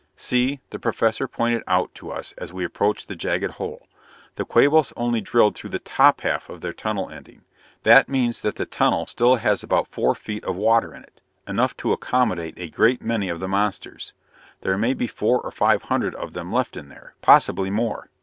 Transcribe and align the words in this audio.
"See," 0.15 0.61
the 0.71 0.79
Professor 0.79 1.27
pointed 1.27 1.61
out 1.67 1.93
to 1.93 2.09
us 2.09 2.31
as 2.31 2.51
we 2.51 2.63
approached 2.65 3.07
the 3.07 3.15
jagged 3.15 3.51
hole, 3.51 3.87
"the 4.33 4.47
Quabos 4.47 4.91
only 4.97 5.21
drilled 5.21 5.53
through 5.53 5.69
the 5.69 5.77
top 5.77 6.21
half 6.21 6.49
of 6.49 6.61
their 6.61 6.73
tunnel 6.73 7.07
ending. 7.11 7.43
That 7.83 8.09
means 8.09 8.41
that 8.41 8.55
the 8.55 8.65
tunnel 8.65 9.05
still 9.05 9.35
has 9.35 9.61
about 9.61 9.89
four 9.89 10.15
feet 10.15 10.43
of 10.43 10.55
water 10.55 10.91
in 10.91 11.03
it 11.03 11.21
enough 11.47 11.77
to 11.77 11.93
accommodate 11.93 12.55
a 12.57 12.71
great 12.71 13.03
many 13.03 13.29
of 13.29 13.39
the 13.39 13.47
monsters. 13.47 14.13
There 14.61 14.75
may 14.75 14.95
be 14.95 15.05
four 15.05 15.39
or 15.39 15.51
five 15.51 15.83
hundred 15.83 16.15
of 16.15 16.33
them 16.33 16.51
left 16.51 16.77
in 16.77 16.89
there; 16.89 17.13
possibly 17.21 17.69
more. 17.69 18.09